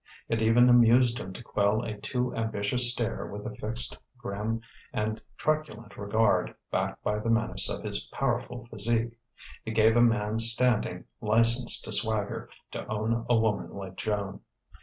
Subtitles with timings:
[0.27, 5.21] It even amused him to quell a too ambitious stare with a fixed, grim, and
[5.37, 9.13] truculent regard backed by the menace of his powerful physique.
[9.63, 14.41] It gave a man standing, license to swagger, to own a woman like Joan.